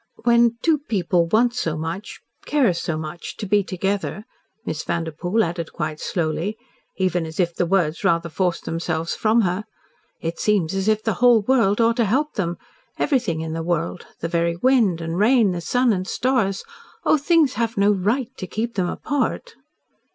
[0.23, 4.25] "When two people want so much care so much to be together,"
[4.65, 6.57] Miss Vanderpoel added quite slowly
[6.97, 9.63] even as if the words rather forced themselves from her,
[10.19, 12.57] "it seems as if the whole world ought to help them
[12.97, 16.63] everything in the world the very wind, and rain, and sun, and stars
[17.05, 19.53] oh, things have no RIGHT to keep them apart."